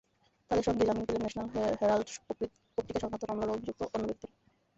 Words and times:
তাঁদের 0.51 0.65
সঙ্গেই 0.67 0.87
জামিন 0.87 1.05
পেলেন 1.05 1.21
ন্যাশনাল 1.23 1.47
হেরাল্ড 1.79 2.07
পত্রিকা-সংক্রান্ত 2.77 3.23
মামলায় 3.29 3.53
অভিযুক্ত 3.53 3.81
অন্য 3.87 4.05
ব্যক্তিরা। 4.09 4.33